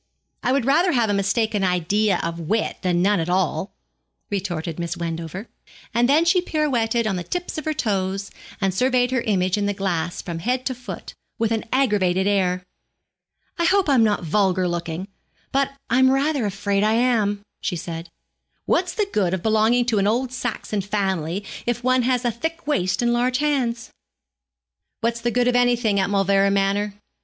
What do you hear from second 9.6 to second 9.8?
the